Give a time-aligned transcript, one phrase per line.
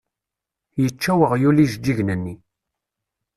[0.81, 2.35] Yečča weɣyul ijeǧǧigen-nni.